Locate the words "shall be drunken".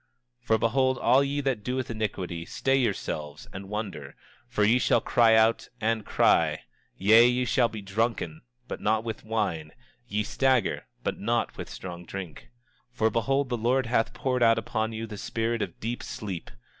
7.45-8.41